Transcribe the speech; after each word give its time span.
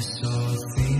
Burn 0.00 0.99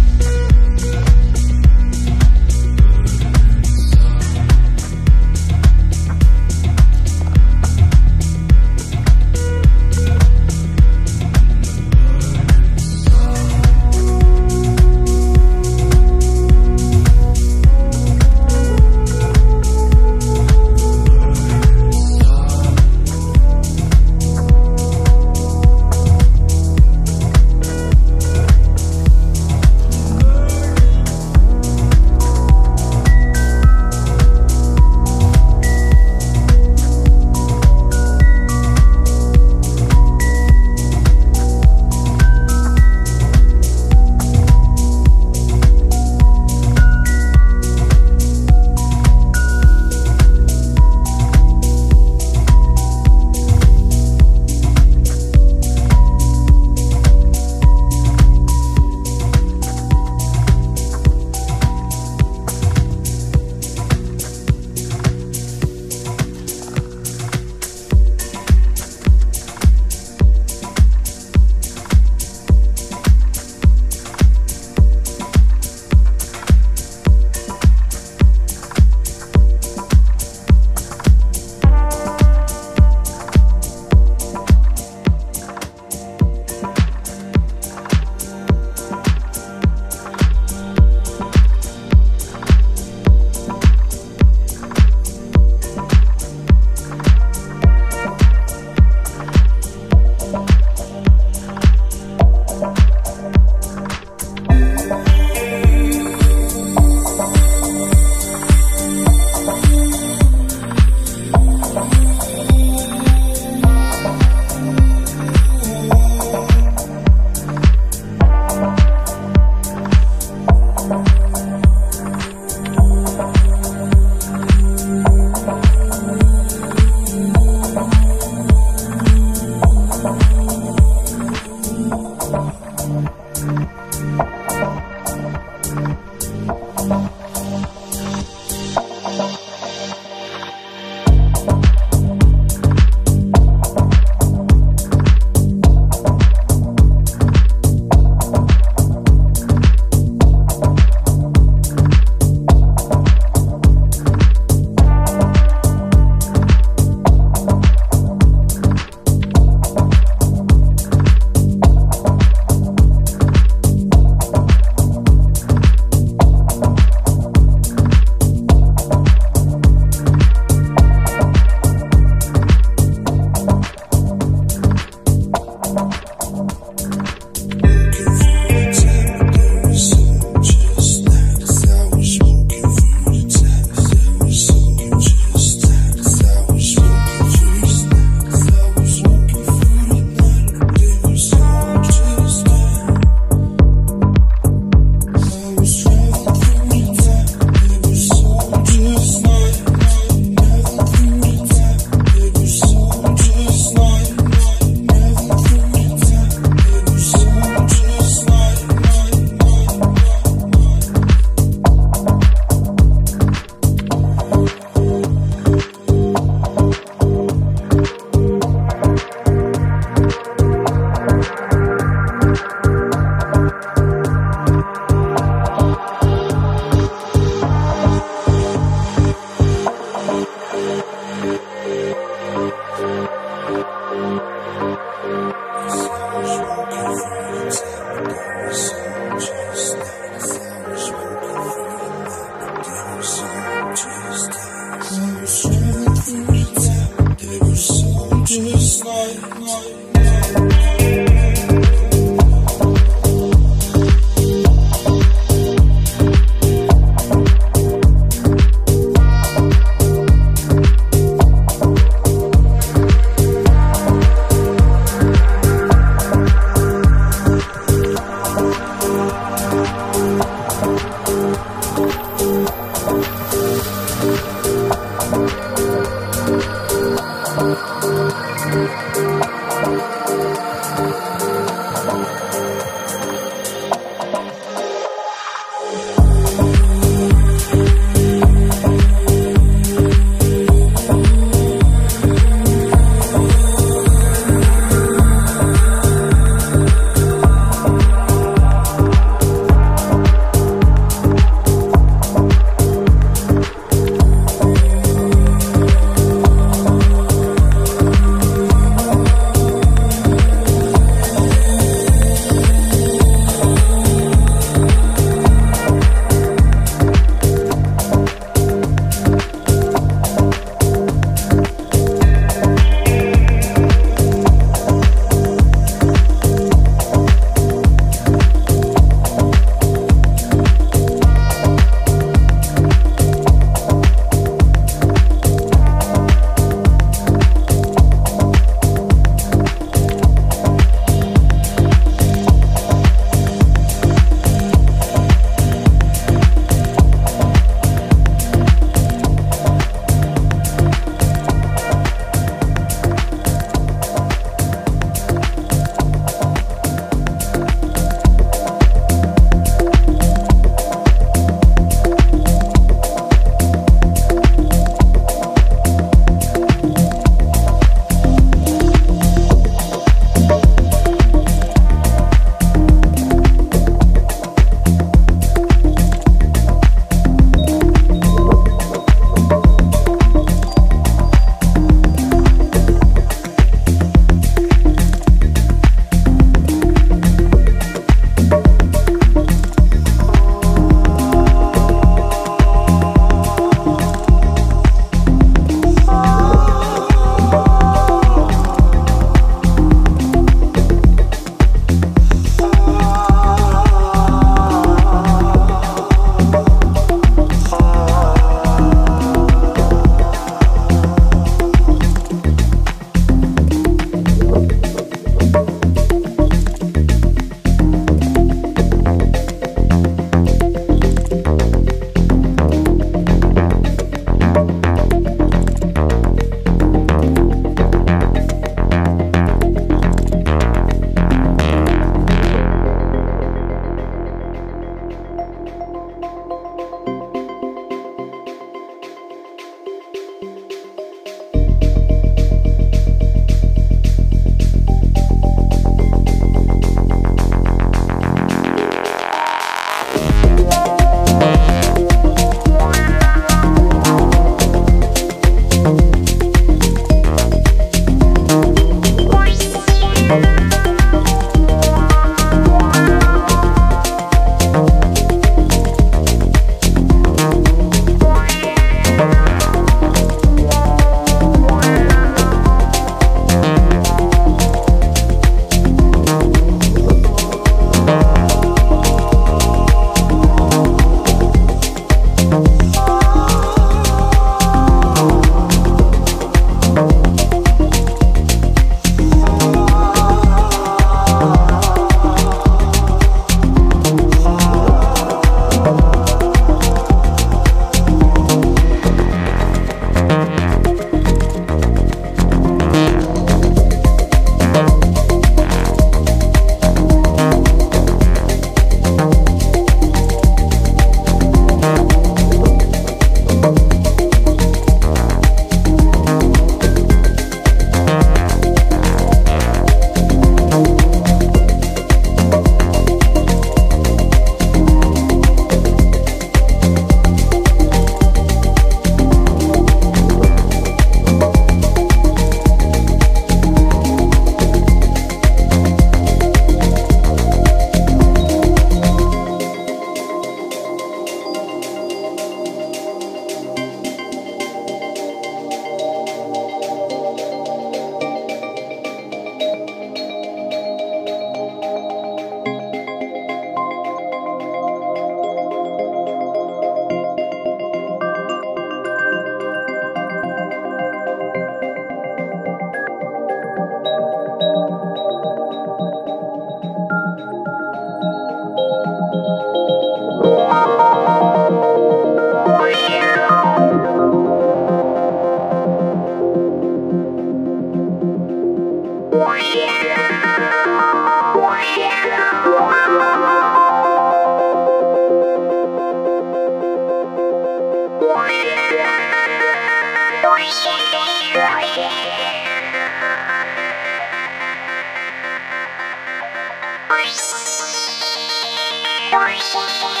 Bye. 599.14 600.00